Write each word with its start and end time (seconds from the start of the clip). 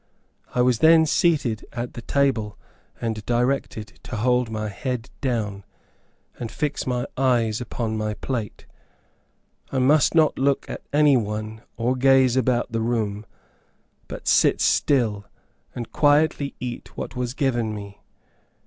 I 0.55 0.63
was 0.63 0.79
then 0.79 1.05
seated 1.05 1.63
at 1.73 1.93
the 1.93 2.01
table, 2.01 2.57
and 2.99 3.23
directed 3.23 3.99
to 4.01 4.15
hold 4.15 4.49
my 4.49 4.67
head 4.67 5.11
down, 5.21 5.63
and 6.39 6.51
fix 6.51 6.87
my 6.87 7.05
eyes 7.17 7.61
upon 7.61 7.97
my 7.97 8.15
plate. 8.15 8.65
I 9.71 9.77
must 9.77 10.15
not 10.15 10.39
look 10.39 10.67
at 10.67 10.81
any 10.91 11.17
one, 11.17 11.61
or 11.77 11.95
gaze 11.95 12.35
about 12.35 12.71
the 12.71 12.81
room; 12.81 13.27
but 14.07 14.27
sit 14.27 14.59
still, 14.59 15.25
and 15.75 15.91
quietly 15.91 16.55
eat 16.59 16.97
what 16.97 17.15
was 17.15 17.35
given 17.35 17.71
me. 17.75 18.01